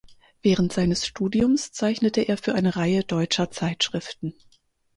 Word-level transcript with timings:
Während 0.41 0.73
seines 0.73 1.05
Studiums 1.05 1.73
zeichnete 1.73 2.21
er 2.21 2.35
für 2.39 2.55
eine 2.55 2.75
Reihe 2.75 3.03
deutscher 3.03 3.51
Zeitschriften. 3.51 4.33